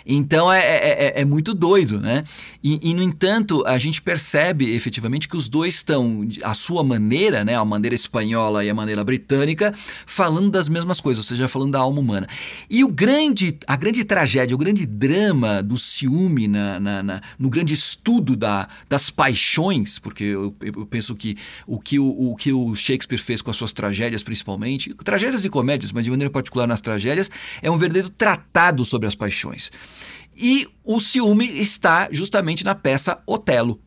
Então 0.05 0.51
é, 0.51 0.59
é, 0.59 1.05
é, 1.05 1.21
é 1.21 1.25
muito 1.25 1.53
doido, 1.53 1.99
né? 1.99 2.23
E, 2.63 2.79
e, 2.81 2.93
no 2.93 3.03
entanto, 3.03 3.63
a 3.65 3.77
gente 3.77 4.01
percebe 4.01 4.73
efetivamente 4.73 5.27
que 5.27 5.35
os 5.35 5.47
dois 5.47 5.75
estão, 5.75 6.27
à 6.43 6.53
sua 6.53 6.83
maneira, 6.83 7.43
né? 7.43 7.55
A 7.55 7.65
maneira 7.65 7.95
espanhola 7.95 8.63
e 8.63 8.69
a 8.69 8.73
maneira 8.73 9.03
britânica, 9.03 9.73
falando 10.05 10.49
das 10.49 10.69
mesmas 10.69 10.99
coisas, 10.99 11.23
ou 11.23 11.27
seja, 11.27 11.47
falando 11.47 11.71
da 11.71 11.79
alma 11.79 11.99
humana. 11.99 12.27
E 12.69 12.83
o 12.83 12.87
grande, 12.87 13.57
a 13.67 13.75
grande 13.75 14.03
tragédia, 14.03 14.55
o 14.55 14.57
grande 14.57 14.85
drama 14.85 15.61
do 15.61 15.77
ciúme 15.77 16.47
na, 16.47 16.79
na, 16.79 17.03
na 17.03 17.21
no 17.37 17.49
grande 17.49 17.73
estudo 17.73 18.35
da, 18.35 18.67
das 18.87 19.09
paixões, 19.09 19.99
porque 19.99 20.23
eu, 20.23 20.55
eu 20.61 20.85
penso 20.85 21.15
que 21.15 21.37
o 21.67 21.79
que 21.79 21.99
o, 21.99 22.31
o 22.31 22.35
que 22.35 22.53
o 22.53 22.75
Shakespeare 22.75 23.19
fez 23.19 23.41
com 23.41 23.49
as 23.49 23.55
suas 23.55 23.73
tragédias, 23.73 24.23
principalmente, 24.23 24.93
tragédias 24.95 25.43
e 25.45 25.49
comédias, 25.49 25.91
mas 25.91 26.03
de 26.03 26.11
maneira 26.11 26.31
particular 26.31 26.67
nas 26.67 26.81
tragédias, 26.81 27.29
é 27.61 27.69
um 27.69 27.77
verdadeiro 27.77 28.09
tratado 28.09 28.85
sobre 28.85 29.07
as 29.07 29.15
paixões. 29.15 29.71
E 30.35 30.67
o 30.83 30.99
ciúme 30.99 31.47
está 31.59 32.09
justamente 32.11 32.63
na 32.63 32.75
peça 32.75 33.21
Otelo. 33.25 33.79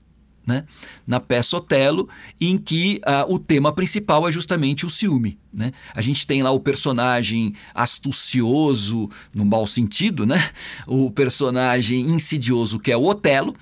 Né? 0.46 0.64
Na 1.04 1.18
peça 1.18 1.56
Otelo, 1.56 2.08
em 2.40 2.56
que 2.56 3.00
uh, 3.04 3.32
o 3.34 3.36
tema 3.36 3.72
principal 3.72 4.28
é 4.28 4.32
justamente 4.32 4.86
o 4.86 4.90
ciúme. 4.90 5.40
Né? 5.52 5.72
A 5.92 6.00
gente 6.00 6.24
tem 6.24 6.40
lá 6.40 6.52
o 6.52 6.60
personagem 6.60 7.54
astucioso, 7.74 9.10
no 9.34 9.44
mau 9.44 9.66
sentido, 9.66 10.24
né? 10.24 10.50
o 10.86 11.10
personagem 11.10 12.00
insidioso, 12.00 12.78
que 12.78 12.92
é 12.92 12.96
o 12.96 13.04
Otelo, 13.04 13.54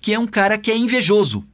que 0.00 0.12
é 0.12 0.18
um 0.18 0.26
cara 0.26 0.58
que 0.58 0.72
é 0.72 0.76
invejoso. 0.76 1.44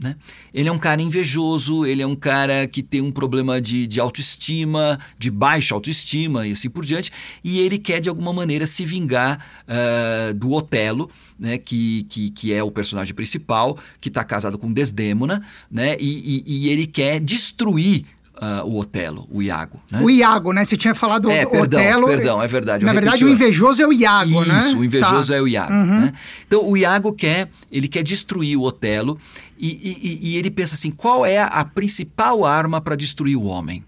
Né? 0.00 0.14
Ele 0.52 0.68
é 0.68 0.72
um 0.72 0.78
cara 0.78 1.00
invejoso, 1.00 1.86
ele 1.86 2.02
é 2.02 2.06
um 2.06 2.14
cara 2.14 2.66
que 2.66 2.82
tem 2.82 3.00
um 3.00 3.10
problema 3.10 3.60
de, 3.60 3.86
de 3.86 3.98
autoestima, 3.98 5.00
de 5.18 5.30
baixa 5.30 5.74
autoestima 5.74 6.46
e 6.46 6.52
assim 6.52 6.68
por 6.68 6.84
diante, 6.84 7.10
e 7.42 7.60
ele 7.60 7.78
quer 7.78 8.00
de 8.00 8.08
alguma 8.08 8.32
maneira 8.32 8.66
se 8.66 8.84
vingar 8.84 9.64
uh, 9.66 10.34
do 10.34 10.52
Otelo, 10.52 11.10
né? 11.38 11.56
que, 11.56 12.04
que, 12.04 12.30
que 12.30 12.52
é 12.52 12.62
o 12.62 12.70
personagem 12.70 13.14
principal, 13.14 13.78
que 13.98 14.08
está 14.08 14.22
casado 14.22 14.58
com 14.58 14.70
Desdémona, 14.70 15.42
né? 15.70 15.96
e, 15.98 16.42
e, 16.46 16.66
e 16.66 16.68
ele 16.68 16.86
quer 16.86 17.18
destruir 17.18 18.04
Uh, 18.36 18.66
o 18.66 18.78
Otelo, 18.78 19.26
o 19.30 19.40
Iago. 19.40 19.80
Né? 19.90 19.98
O 20.02 20.10
Iago, 20.10 20.52
né? 20.52 20.62
Você 20.62 20.76
tinha 20.76 20.94
falado 20.94 21.30
é, 21.30 21.46
o 21.46 21.50
perdão, 21.50 21.80
Otelo. 21.80 22.06
Perdão, 22.06 22.42
é 22.42 22.46
verdade. 22.46 22.84
Na 22.84 22.92
verdade, 22.92 23.24
o 23.24 23.30
invejoso 23.30 23.82
é 23.82 23.86
o 23.86 23.92
Iago, 23.94 24.42
Isso, 24.42 24.52
né? 24.52 24.74
o 24.76 24.84
invejoso 24.84 25.32
tá. 25.32 25.38
é 25.38 25.40
o 25.40 25.48
Iago. 25.48 25.72
Uhum. 25.72 26.00
Né? 26.00 26.12
Então, 26.46 26.68
o 26.68 26.76
Iago 26.76 27.14
quer, 27.14 27.48
ele 27.72 27.88
quer 27.88 28.02
destruir 28.02 28.58
o 28.58 28.62
Otelo 28.62 29.18
e, 29.58 29.68
e, 29.68 30.18
e 30.30 30.36
ele 30.36 30.50
pensa 30.50 30.74
assim: 30.74 30.90
qual 30.90 31.24
é 31.24 31.38
a 31.38 31.64
principal 31.64 32.44
arma 32.44 32.78
para 32.78 32.94
destruir 32.94 33.36
o 33.36 33.44
homem? 33.44 33.82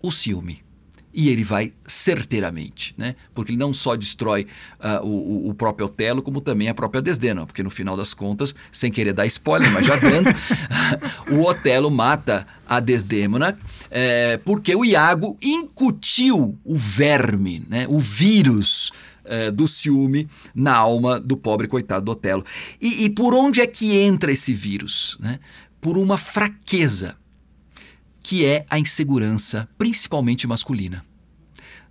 O 0.00 0.10
ciúme 0.10 0.62
e 1.12 1.28
ele 1.28 1.42
vai 1.42 1.72
certeiramente, 1.86 2.94
né? 2.96 3.16
Porque 3.34 3.50
ele 3.52 3.58
não 3.58 3.74
só 3.74 3.96
destrói 3.96 4.46
uh, 4.78 5.04
o, 5.04 5.50
o, 5.50 5.54
próprio 5.54 5.86
Otelo, 5.86 6.22
como 6.22 6.40
também 6.40 6.68
a 6.68 6.74
própria 6.74 7.02
Desdena, 7.02 7.44
porque 7.46 7.62
no 7.62 7.70
final 7.70 7.96
das 7.96 8.14
contas, 8.14 8.54
sem 8.70 8.92
querer 8.92 9.12
dar 9.12 9.26
spoiler, 9.26 9.70
mas 9.72 9.86
já 9.86 9.96
dando, 9.96 10.30
o 11.36 11.46
Otelo 11.46 11.90
mata 11.90 12.46
a 12.66 12.78
Desdemona 12.78 13.58
é, 13.90 14.36
porque 14.44 14.74
o 14.74 14.84
Iago 14.84 15.36
incutiu 15.42 16.56
o 16.64 16.76
verme, 16.76 17.64
né? 17.68 17.86
O 17.88 17.98
vírus 17.98 18.92
é, 19.24 19.50
do 19.50 19.66
ciúme 19.66 20.28
na 20.54 20.74
alma 20.74 21.18
do 21.18 21.36
pobre 21.36 21.66
coitado 21.66 22.04
do 22.04 22.12
Otelo. 22.12 22.44
E, 22.80 23.04
e 23.04 23.10
por 23.10 23.34
onde 23.34 23.60
é 23.60 23.66
que 23.66 23.96
entra 23.96 24.32
esse 24.32 24.52
vírus? 24.52 25.16
Né? 25.20 25.38
Por 25.80 25.96
uma 25.96 26.18
fraqueza 26.18 27.16
que 28.30 28.46
é 28.46 28.64
a 28.70 28.78
insegurança, 28.78 29.68
principalmente 29.76 30.46
masculina 30.46 31.09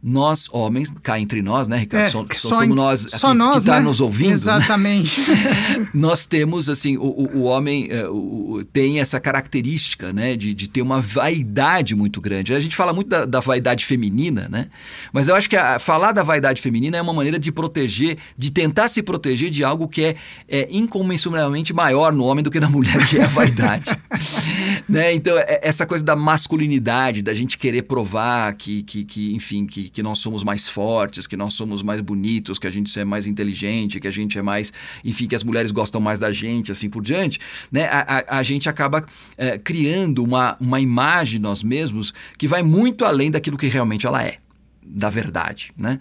nós, 0.01 0.48
homens, 0.53 0.94
cá 1.03 1.20
entre 1.20 1.41
nós, 1.41 1.68
né, 1.68 1.77
Ricardo? 1.77 2.06
É, 2.06 2.10
só, 2.10 2.25
só, 2.34 2.62
como 2.62 2.74
nós, 2.74 3.06
só 3.10 3.34
nós, 3.34 3.51
que 3.51 3.58
está 3.60 3.79
né? 3.79 3.86
nos 3.86 4.00
ouvindo. 4.00 4.32
Exatamente. 4.32 5.20
Né? 5.29 5.89
nós 5.94 6.25
temos, 6.25 6.70
assim, 6.70 6.96
o, 6.96 7.29
o, 7.36 7.41
homem 7.41 7.89
uh, 7.91 8.10
o, 8.10 8.63
tem 8.63 9.01
essa 9.01 9.20
característica, 9.20 10.13
né, 10.13 10.38
de, 10.38 10.53
de 10.53 10.70
ter 10.70 10.82
uma 10.82 11.01
vaidade 11.01 11.96
muito 11.96 12.22
grande. 12.22 12.53
A 12.53 12.60
gente 12.62 12.77
fala 12.77 12.94
muito 12.94 13.10
da, 13.10 13.25
da 13.25 13.41
vaidade 13.41 13.86
feminina, 13.86 14.48
né? 14.48 14.68
Mas 15.12 15.27
eu 15.27 15.36
acho 15.36 15.50
que 15.50 15.58
a, 15.58 15.77
falar 15.79 16.13
da 16.13 16.24
vaidade 16.24 16.62
feminina 16.62 16.96
é 16.96 17.01
uma 17.01 17.13
maneira 17.13 17.38
de 17.38 17.51
proteger, 17.51 18.18
de 18.38 18.51
tentar 18.51 18.88
se 18.88 19.03
proteger 19.03 19.50
de 19.50 19.65
algo 19.65 19.88
que 19.88 20.06
é, 20.06 20.15
é 20.48 20.68
incomensuravelmente 20.72 21.74
maior 21.74 22.13
no 22.13 22.24
homem 22.24 22.41
do 22.41 22.50
que 22.50 22.60
na 22.60 22.70
mulher, 22.70 23.06
que 23.10 23.18
é 23.18 23.25
a 23.25 23.27
vaidade. 23.27 23.91
né? 24.88 25.13
Então, 25.13 25.38
é, 25.38 25.60
essa 25.62 25.86
coisa 25.86 26.06
da 26.06 26.15
masculinidade, 26.15 27.22
da 27.22 27.34
gente 27.34 27.58
querer 27.58 27.82
provar 27.82 28.53
que, 28.53 28.82
que, 28.84 29.03
que 29.03 29.36
enfim, 29.36 29.65
que 29.65 29.88
que, 29.89 30.03
nós 30.03 30.19
somos 30.19 30.43
mais 30.43 30.67
fortes, 30.67 31.27
que 31.27 31.38
nós 31.38 31.53
somos 31.53 31.81
mais 31.81 32.01
bonitos, 32.01 32.60
que 32.60 32.67
a 32.67 32.72
gente 32.72 32.98
é 33.00 33.05
mais 33.05 33.25
inteligente, 33.25 34.00
que 34.00 34.08
a 34.08 34.12
gente 34.12 34.38
é 34.38 34.41
mais, 34.41 34.72
enfim, 35.03 35.27
que 35.27 35.36
as 35.36 35.43
mulheres 35.43 35.72
gostam 35.72 36.00
mais 36.01 36.19
da 36.19 36.31
gente, 36.31 36.72
assim 36.72 36.89
por 36.89 37.01
diante, 37.01 37.39
né? 37.72 37.86
A, 37.86 38.00
a, 38.00 38.38
a 38.39 38.43
gente 38.43 38.69
acaba 38.69 39.05
é, 39.38 39.58
criando 39.58 40.24
uma, 40.24 40.58
uma 40.60 40.79
imagem 40.79 41.34
de 41.34 41.39
nós 41.39 41.62
mesmos 41.62 42.13
que 42.38 42.48
vai 42.48 42.63
muito 42.63 43.05
além 43.05 43.29
daquilo 43.31 43.58
que 43.58 43.67
realmente 43.67 44.05
ela 44.05 44.24
é 44.24 44.38
da 44.81 45.10
verdade, 45.10 45.72
né? 45.77 46.00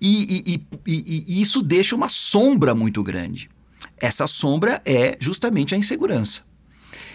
E, 0.00 0.42
e, 0.46 0.62
e, 0.86 1.24
e, 1.28 1.42
isso 1.42 1.62
deixa 1.62 1.94
uma 1.94 2.08
sombra 2.08 2.74
muito 2.74 3.02
grande. 3.02 3.50
Essa 3.98 4.26
sombra 4.26 4.80
é 4.84 5.16
justamente 5.20 5.74
a 5.74 5.78
insegurança. 5.78 6.42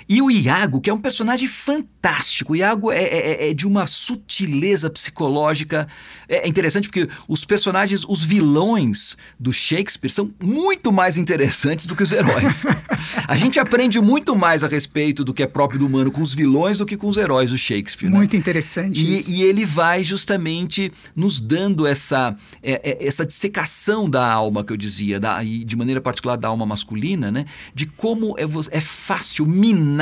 E 0.08 0.22
o 0.22 0.30
Iago, 0.30 0.80
que 0.80 0.90
é 0.90 0.94
um 0.94 1.02
personagem 1.02 1.48
fantástico, 1.48 2.54
o 2.54 2.56
Iago 2.56 2.92
é, 2.92 3.02
é, 3.02 3.18
é, 3.18 3.50
é 3.50 3.54
de 3.54 3.66
uma 3.66 3.88
sutileza 3.88 4.90
psicológica. 4.90 5.88
É, 6.30 6.46
é 6.46 6.48
interessante 6.48 6.88
porque 6.88 7.10
os 7.28 7.44
personagens, 7.44 8.06
os 8.08 8.24
vilões 8.24 9.18
do 9.40 9.52
Shakespeare 9.52 10.12
são 10.12 10.32
muito 10.42 10.92
mais 10.92 11.18
interessantes 11.18 11.88
do 11.88 11.96
que 11.96 12.04
os 12.04 12.12
heróis. 12.12 12.66
a 13.28 13.36
gente 13.36 13.60
aprende 13.60 14.00
muito 14.00 14.36
mais 14.36 14.64
a 14.64 14.68
respeito 14.68 15.24
do 15.24 15.34
que 15.34 15.42
é 15.42 15.48
próprio 15.48 15.80
do 15.80 15.88
humano 15.88 16.12
com 16.12 16.22
os 16.22 16.34
vilões 16.34 16.78
do 16.78 16.86
que 16.86 16.96
com 16.96 17.08
os 17.08 17.18
heróis 17.18 17.50
do 17.50 17.58
Shakespeare. 17.58 18.10
Muito 18.10 18.34
né? 18.34 18.40
interessante. 18.40 19.04
E, 19.04 19.40
e, 19.40 19.44
ele 19.44 19.66
vai 19.66 20.04
justamente 20.04 20.92
nos 21.16 21.42
dando 21.42 21.88
essa, 21.88 22.36
é, 22.62 22.98
essa 23.06 23.26
dissecação 23.26 24.08
da 24.08 24.32
alma 24.32 24.64
que 24.64 24.72
eu 24.72 24.78
dizia, 24.78 25.20
da, 25.20 25.44
e 25.44 25.66
de 25.66 25.76
maneira 25.76 26.00
particular 26.00 26.36
da 26.36 26.48
alma 26.48 26.66
masculina, 26.66 27.32
né? 27.32 27.46
De 27.74 27.88
como 27.88 28.36
é, 28.38 28.44
é 28.72 28.82
fácil 28.82 29.46
minar 29.48 29.95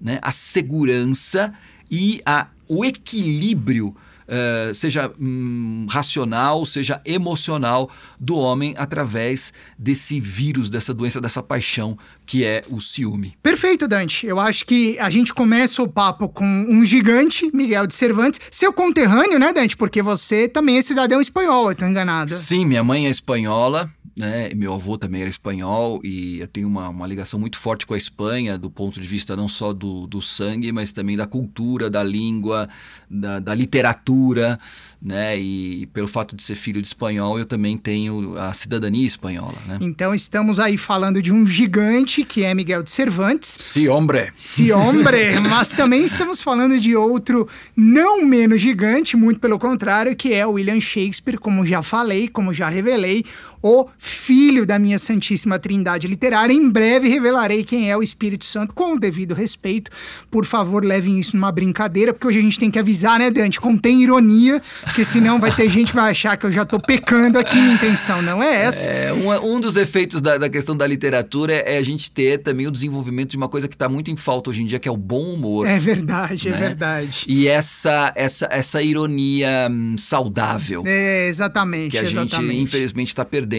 né, 0.00 0.18
a 0.22 0.32
segurança 0.32 1.52
e 1.90 2.20
a, 2.24 2.48
o 2.68 2.84
equilíbrio 2.84 3.94
Uh, 4.26 4.74
seja 4.74 5.12
hum, 5.20 5.86
racional, 5.88 6.66
seja 6.66 7.00
emocional 7.04 7.88
do 8.18 8.34
homem 8.34 8.74
através 8.76 9.52
desse 9.78 10.18
vírus, 10.18 10.68
dessa 10.68 10.92
doença, 10.92 11.20
dessa 11.20 11.40
paixão 11.40 11.96
que 12.26 12.44
é 12.44 12.64
o 12.68 12.80
ciúme. 12.80 13.36
Perfeito, 13.40 13.86
Dante. 13.86 14.26
Eu 14.26 14.40
acho 14.40 14.66
que 14.66 14.98
a 14.98 15.08
gente 15.10 15.32
começa 15.32 15.80
o 15.80 15.86
papo 15.86 16.28
com 16.28 16.44
um 16.44 16.84
gigante, 16.84 17.48
Miguel 17.54 17.86
de 17.86 17.94
Cervantes, 17.94 18.40
seu 18.50 18.72
conterrâneo, 18.72 19.38
né, 19.38 19.52
Dante? 19.52 19.76
Porque 19.76 20.02
você 20.02 20.48
também 20.48 20.78
é 20.78 20.82
cidadão 20.82 21.20
espanhol, 21.20 21.70
eu 21.70 21.76
tô 21.76 21.86
enganado. 21.86 22.34
Sim, 22.34 22.64
minha 22.66 22.82
mãe 22.82 23.06
é 23.06 23.10
espanhola, 23.10 23.88
né? 24.16 24.50
Meu 24.54 24.72
avô 24.72 24.96
também 24.96 25.20
era 25.20 25.28
espanhol 25.28 26.00
e 26.02 26.40
eu 26.40 26.48
tenho 26.48 26.66
uma, 26.66 26.88
uma 26.88 27.06
ligação 27.06 27.38
muito 27.38 27.58
forte 27.58 27.86
com 27.86 27.92
a 27.92 27.98
Espanha, 27.98 28.56
do 28.56 28.70
ponto 28.70 28.98
de 28.98 29.06
vista 29.06 29.36
não 29.36 29.46
só 29.46 29.74
do, 29.74 30.06
do 30.06 30.22
sangue, 30.22 30.72
mas 30.72 30.90
também 30.90 31.16
da 31.16 31.26
cultura, 31.26 31.90
da 31.90 32.02
língua, 32.02 32.68
da, 33.10 33.38
da 33.38 33.54
literatura, 33.54 34.58
né? 35.02 35.38
E 35.38 35.86
pelo 35.92 36.08
fato 36.08 36.34
de 36.34 36.42
ser 36.42 36.54
filho 36.54 36.80
de 36.80 36.88
espanhol, 36.88 37.38
eu 37.38 37.44
também 37.44 37.76
tenho 37.76 38.38
a 38.38 38.54
cidadania 38.54 39.06
espanhola, 39.06 39.58
né? 39.66 39.78
Então 39.82 40.14
estamos 40.14 40.58
aí 40.58 40.78
falando 40.78 41.20
de 41.20 41.32
um 41.32 41.46
gigante 41.46 42.24
que 42.24 42.42
é 42.42 42.54
Miguel 42.54 42.82
de 42.82 42.90
Cervantes. 42.90 43.58
Si, 43.60 43.86
hombre. 43.86 44.32
Si, 44.34 44.72
hombre. 44.72 45.38
mas 45.46 45.72
também 45.72 46.04
estamos 46.04 46.40
falando 46.40 46.80
de 46.80 46.96
outro 46.96 47.46
não 47.76 48.24
menos 48.24 48.62
gigante, 48.62 49.16
muito 49.16 49.40
pelo 49.40 49.58
contrário, 49.58 50.16
que 50.16 50.32
é 50.32 50.46
William 50.46 50.80
Shakespeare, 50.80 51.38
como 51.38 51.66
já 51.66 51.82
falei, 51.82 52.28
como 52.28 52.52
já 52.52 52.68
revelei, 52.68 53.24
o 53.66 53.88
filho 53.98 54.64
da 54.64 54.78
minha 54.78 54.96
Santíssima 54.96 55.58
Trindade 55.58 56.06
Literária. 56.06 56.52
Em 56.52 56.70
breve 56.70 57.08
revelarei 57.08 57.64
quem 57.64 57.90
é 57.90 57.96
o 57.96 58.02
Espírito 58.02 58.44
Santo, 58.44 58.72
com 58.72 58.94
o 58.94 59.00
devido 59.00 59.34
respeito. 59.34 59.90
Por 60.30 60.44
favor, 60.44 60.84
levem 60.84 61.18
isso 61.18 61.36
numa 61.36 61.50
brincadeira, 61.50 62.14
porque 62.14 62.28
hoje 62.28 62.38
a 62.38 62.42
gente 62.42 62.60
tem 62.60 62.70
que 62.70 62.78
avisar, 62.78 63.18
né, 63.18 63.28
Dante? 63.28 63.60
Contém 63.60 64.04
ironia, 64.04 64.62
porque 64.84 65.04
senão 65.04 65.40
vai 65.40 65.52
ter 65.52 65.68
gente 65.68 65.88
que 65.88 65.96
vai 65.96 66.12
achar 66.12 66.36
que 66.36 66.46
eu 66.46 66.52
já 66.52 66.64
tô 66.64 66.78
pecando 66.78 67.40
aqui. 67.40 67.56
Minha 67.56 67.74
intenção 67.74 68.22
não 68.22 68.40
é 68.40 68.54
essa. 68.54 68.88
É, 68.88 69.12
um, 69.12 69.56
um 69.56 69.60
dos 69.60 69.76
efeitos 69.76 70.20
da, 70.20 70.38
da 70.38 70.48
questão 70.48 70.76
da 70.76 70.86
literatura 70.86 71.52
é, 71.52 71.74
é, 71.74 71.78
a 71.78 71.82
gente 71.82 72.08
ter 72.12 72.38
também 72.38 72.68
o 72.68 72.70
desenvolvimento 72.70 73.30
de 73.30 73.36
uma 73.36 73.48
coisa 73.48 73.66
que 73.66 73.74
está 73.74 73.88
muito 73.88 74.12
em 74.12 74.16
falta 74.16 74.50
hoje 74.50 74.62
em 74.62 74.66
dia, 74.66 74.78
que 74.78 74.88
é 74.88 74.92
o 74.92 74.96
bom 74.96 75.34
humor. 75.34 75.66
É 75.66 75.80
verdade, 75.80 76.46
é 76.46 76.50
né? 76.52 76.56
é 76.56 76.60
verdade. 76.60 77.24
E 77.26 77.48
essa, 77.48 78.12
essa, 78.14 78.46
essa 78.48 78.80
ironia 78.80 79.68
hum, 79.68 79.96
saudável. 79.98 80.84
É, 80.86 81.26
exatamente. 81.26 81.90
Que 81.90 81.98
a 81.98 82.04
exatamente. 82.04 82.52
gente, 82.52 82.62
infelizmente, 82.62 83.08
está 83.08 83.24
perdendo. 83.24 83.55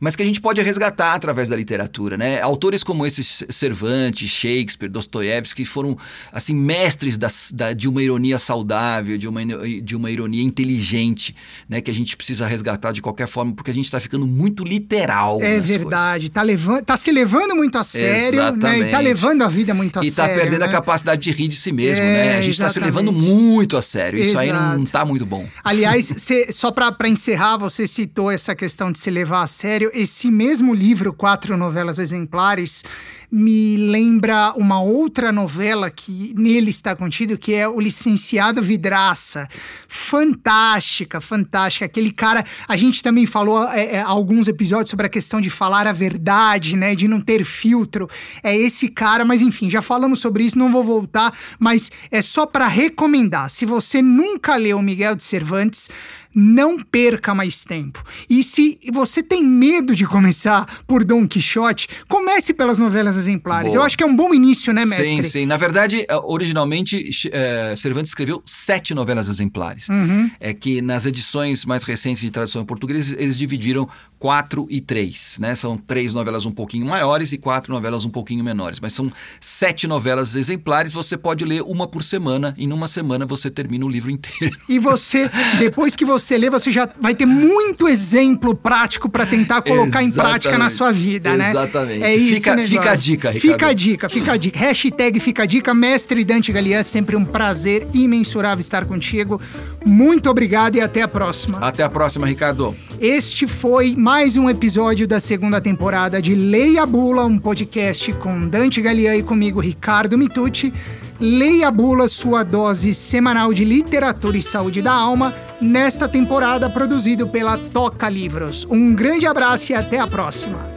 Mas 0.00 0.14
que 0.16 0.22
a 0.22 0.26
gente 0.26 0.40
pode 0.40 0.60
resgatar 0.62 1.14
através 1.14 1.48
da 1.48 1.56
literatura, 1.56 2.16
né? 2.16 2.40
Autores 2.40 2.82
como 2.82 3.06
esses 3.06 3.44
Cervantes, 3.50 4.28
Shakespeare, 4.28 4.88
Dostoiévski, 4.88 5.56
que 5.56 5.64
foram 5.64 5.96
assim 6.32 6.54
mestres 6.54 7.16
das, 7.16 7.50
da, 7.52 7.72
de 7.72 7.88
uma 7.88 8.02
ironia 8.02 8.38
saudável, 8.38 9.16
de 9.16 9.26
uma, 9.26 9.40
de 9.44 9.96
uma 9.96 10.10
ironia 10.10 10.42
inteligente, 10.42 11.34
né? 11.68 11.80
Que 11.80 11.90
a 11.90 11.94
gente 11.94 12.16
precisa 12.16 12.46
resgatar 12.46 12.92
de 12.92 13.00
qualquer 13.00 13.26
forma, 13.26 13.54
porque 13.54 13.70
a 13.70 13.74
gente 13.74 13.86
está 13.86 13.98
ficando 13.98 14.26
muito 14.26 14.62
literal. 14.64 15.40
É 15.42 15.58
verdade, 15.58 16.28
tá, 16.28 16.42
levando, 16.42 16.82
tá 16.82 16.96
se 16.96 17.10
levando 17.10 17.56
muito 17.56 17.78
a 17.78 17.84
sério, 17.84 18.38
exatamente. 18.38 18.80
né? 18.80 18.88
E 18.88 18.90
tá 18.90 19.00
levando 19.00 19.42
a 19.42 19.48
vida 19.48 19.72
muito 19.72 19.98
a 19.98 20.04
e 20.04 20.10
tá 20.10 20.24
sério. 20.24 20.32
E 20.32 20.36
tá 20.36 20.42
perdendo 20.42 20.60
né? 20.60 20.66
a 20.66 20.70
capacidade 20.70 21.22
de 21.22 21.30
rir 21.30 21.48
de 21.48 21.56
si 21.56 21.72
mesmo, 21.72 22.04
é, 22.04 22.12
né? 22.12 22.38
A 22.38 22.42
gente 22.42 22.54
está 22.54 22.68
se 22.70 22.78
levando 22.78 23.12
muito 23.12 23.76
a 23.76 23.82
sério. 23.82 24.18
Isso 24.18 24.30
Exato. 24.30 24.44
aí 24.44 24.52
não, 24.52 24.78
não 24.78 24.84
tá 24.84 25.04
muito 25.04 25.24
bom. 25.24 25.46
Aliás, 25.64 26.12
cê, 26.16 26.52
só 26.52 26.70
para 26.70 27.08
encerrar, 27.08 27.56
você 27.56 27.86
citou 27.86 28.30
essa 28.30 28.54
questão 28.54 28.92
de 28.92 28.98
se 28.98 29.10
levar 29.16 29.42
a 29.42 29.46
sério. 29.46 29.90
Esse 29.94 30.30
mesmo 30.30 30.74
livro, 30.74 31.12
Quatro 31.12 31.56
Novelas 31.56 31.98
Exemplares, 31.98 32.84
me 33.30 33.76
lembra 33.76 34.52
uma 34.56 34.80
outra 34.80 35.32
novela 35.32 35.90
que 35.90 36.34
nele 36.36 36.70
está 36.70 36.94
contido, 36.94 37.38
que 37.38 37.54
é 37.54 37.66
O 37.66 37.80
Licenciado 37.80 38.62
Vidraça. 38.62 39.48
Fantástica, 39.88 41.20
fantástica. 41.20 41.86
Aquele 41.86 42.12
cara, 42.12 42.44
a 42.68 42.76
gente 42.76 43.02
também 43.02 43.26
falou 43.26 43.66
é, 43.68 43.96
é, 43.96 44.00
alguns 44.00 44.48
episódios 44.48 44.90
sobre 44.90 45.06
a 45.06 45.08
questão 45.10 45.40
de 45.40 45.50
falar 45.50 45.86
a 45.86 45.92
verdade, 45.92 46.76
né, 46.76 46.94
de 46.94 47.08
não 47.08 47.20
ter 47.20 47.44
filtro. 47.44 48.08
É 48.42 48.56
esse 48.56 48.88
cara, 48.88 49.24
mas 49.24 49.40
enfim, 49.40 49.68
já 49.70 49.80
falamos 49.80 50.20
sobre 50.20 50.44
isso, 50.44 50.58
não 50.58 50.70
vou 50.70 50.84
voltar, 50.84 51.32
mas 51.58 51.90
é 52.10 52.20
só 52.20 52.44
para 52.46 52.68
recomendar. 52.68 53.48
Se 53.48 53.64
você 53.64 54.02
nunca 54.02 54.56
leu 54.56 54.80
Miguel 54.82 55.16
de 55.16 55.24
Cervantes, 55.24 55.88
não 56.38 56.78
perca 56.78 57.34
mais 57.34 57.64
tempo. 57.64 58.04
E 58.28 58.44
se 58.44 58.78
você 58.92 59.22
tem 59.22 59.42
medo 59.42 59.96
de 59.96 60.06
começar 60.06 60.82
por 60.86 61.02
Dom 61.02 61.26
Quixote, 61.26 61.88
comece 62.06 62.52
pelas 62.52 62.78
novelas 62.78 63.16
exemplares. 63.16 63.72
Boa. 63.72 63.82
Eu 63.82 63.86
acho 63.86 63.96
que 63.96 64.04
é 64.04 64.06
um 64.06 64.14
bom 64.14 64.34
início, 64.34 64.70
né, 64.70 64.84
mestre? 64.84 65.06
Sim, 65.06 65.22
sim. 65.22 65.46
Na 65.46 65.56
verdade, 65.56 66.04
eh, 66.06 66.20
originalmente, 66.24 67.10
é, 67.32 67.74
Cervantes 67.74 68.10
escreveu 68.10 68.42
sete 68.44 68.92
novelas 68.92 69.28
exemplares. 69.28 69.88
Uhum. 69.88 70.30
É 70.38 70.52
que 70.52 70.82
nas 70.82 71.06
edições 71.06 71.64
mais 71.64 71.84
recentes 71.84 72.20
de 72.20 72.30
tradução 72.30 72.60
em 72.60 72.66
português, 72.66 73.12
eles 73.12 73.38
dividiram 73.38 73.88
4 74.26 74.66
e 74.68 74.80
3, 74.80 75.38
né? 75.38 75.54
São 75.54 75.76
três 75.76 76.12
novelas 76.12 76.44
um 76.44 76.50
pouquinho 76.50 76.84
maiores 76.84 77.30
e 77.30 77.38
quatro 77.38 77.72
novelas 77.72 78.04
um 78.04 78.10
pouquinho 78.10 78.42
menores, 78.42 78.80
mas 78.80 78.92
são 78.92 79.12
sete 79.38 79.86
novelas 79.86 80.34
exemplares, 80.34 80.92
você 80.92 81.16
pode 81.16 81.44
ler 81.44 81.62
uma 81.62 81.86
por 81.86 82.02
semana 82.02 82.52
e 82.58 82.66
numa 82.66 82.88
semana 82.88 83.24
você 83.24 83.48
termina 83.48 83.86
o 83.86 83.88
livro 83.88 84.10
inteiro. 84.10 84.58
E 84.68 84.80
você, 84.80 85.30
depois 85.60 85.94
que 85.94 86.04
você 86.04 86.36
lê, 86.36 86.50
você 86.50 86.72
já 86.72 86.88
vai 87.00 87.14
ter 87.14 87.24
muito 87.24 87.86
exemplo 87.86 88.52
prático 88.52 89.08
para 89.08 89.24
tentar 89.24 89.62
colocar 89.62 90.02
Exatamente. 90.02 90.08
em 90.08 90.20
prática 90.20 90.58
na 90.58 90.70
sua 90.70 90.90
vida, 90.90 91.36
né? 91.36 91.50
Exatamente. 91.50 92.02
É 92.02 92.16
isso 92.16 92.34
fica, 92.34 92.58
fica 92.58 92.90
a 92.90 92.96
dica, 92.96 93.30
Ricardo. 93.30 93.40
Fica 93.40 93.66
a 93.68 93.72
dica, 93.72 94.08
fica 94.08 94.32
a 94.32 94.36
dica. 94.36 94.58
Hashtag 94.58 95.20
fica 95.20 95.42
a 95.44 95.46
dica, 95.46 95.72
mestre 95.72 96.24
Dante 96.24 96.50
Galian, 96.50 96.82
sempre 96.82 97.14
um 97.14 97.24
prazer 97.24 97.86
imensurável 97.94 98.58
estar 98.58 98.86
contigo. 98.86 99.40
Muito 99.84 100.28
obrigado 100.28 100.74
e 100.74 100.80
até 100.80 101.02
a 101.02 101.06
próxima. 101.06 101.58
Até 101.58 101.84
a 101.84 101.88
próxima, 101.88 102.26
Ricardo. 102.26 102.74
Este 103.00 103.46
foi 103.46 103.94
mais 103.94 104.15
um 104.16 104.48
episódio 104.48 105.06
da 105.06 105.20
segunda 105.20 105.60
temporada 105.60 106.22
de 106.22 106.34
Leia 106.34 106.86
Bula, 106.86 107.26
um 107.26 107.38
podcast 107.38 108.14
com 108.14 108.48
Dante 108.48 108.80
Galian 108.80 109.14
e 109.14 109.22
comigo, 109.22 109.60
Ricardo 109.60 110.16
Mitucci. 110.16 110.72
Leia 111.20 111.70
Bula, 111.70 112.08
sua 112.08 112.42
dose 112.42 112.94
semanal 112.94 113.52
de 113.52 113.62
literatura 113.62 114.38
e 114.38 114.42
saúde 114.42 114.80
da 114.80 114.92
alma, 114.92 115.34
nesta 115.60 116.08
temporada 116.08 116.70
produzido 116.70 117.28
pela 117.28 117.58
Toca 117.58 118.08
Livros. 118.08 118.66
Um 118.70 118.94
grande 118.94 119.26
abraço 119.26 119.72
e 119.72 119.74
até 119.74 119.98
a 119.98 120.06
próxima. 120.06 120.75